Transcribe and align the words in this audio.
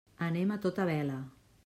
Anem 0.27 0.53
a 0.55 0.57
tota 0.63 0.87
vela. 0.91 1.19